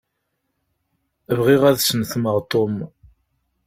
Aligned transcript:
Bɣiɣ 1.37 1.61
ad 1.69 1.77
snetmeɣ 1.81 2.37
Tom. 2.51 2.75